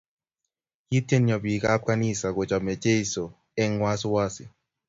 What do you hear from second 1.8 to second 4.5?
kanisa kochame Chesu eng wasiwasi